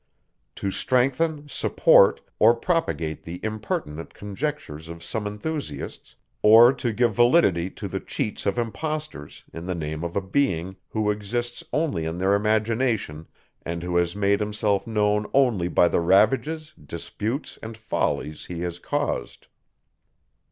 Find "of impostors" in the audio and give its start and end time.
8.47-9.43